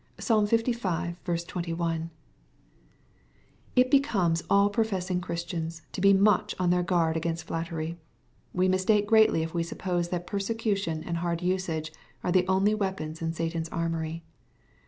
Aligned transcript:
(I'salm 0.17 0.47
Iv. 0.51 0.63
21.) 0.63 2.09
It 3.75 3.91
becomes 3.91 4.41
all 4.49 4.71
professing 4.71 5.21
Christians 5.21 5.83
to 5.91 6.01
be 6.01 6.11
much 6.11 6.55
on 6.57 6.71
their 6.71 6.81
guard 6.81 7.15
against 7.15 7.43
flattery. 7.45 7.99
We 8.51 8.67
mistake 8.67 9.05
greatly 9.05 9.43
if 9.43 9.53
we 9.53 9.61
suppose 9.61 10.09
that 10.09 10.25
persecution 10.25 11.03
and 11.03 11.17
hard 11.17 11.43
usage 11.43 11.91
are 12.23 12.31
the 12.31 12.47
only 12.47 12.73
weapons 12.73 13.21
in 13.21 13.31
Satan's 13.33 13.69
armory. 13.69 14.23